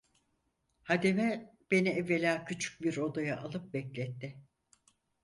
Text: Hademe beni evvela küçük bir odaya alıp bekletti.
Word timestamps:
Hademe 0.83 1.55
beni 1.71 1.89
evvela 1.89 2.45
küçük 2.45 2.81
bir 2.81 2.97
odaya 2.97 3.39
alıp 3.41 3.73
bekletti. 3.73 4.37